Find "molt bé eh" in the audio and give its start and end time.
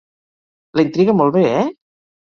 1.21-1.65